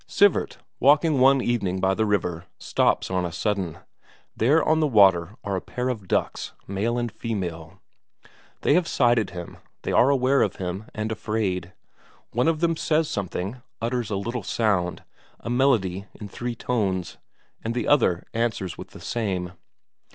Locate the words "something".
13.09-13.61